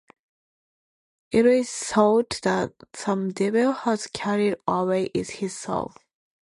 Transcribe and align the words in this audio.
It 1.29 1.45
is 1.45 1.69
thought 1.71 2.39
that 2.41 2.73
some 2.95 3.33
devil 3.33 3.71
has 3.71 4.07
carried 4.07 4.55
away 4.67 5.11
his 5.13 5.55
soul. 5.55 5.93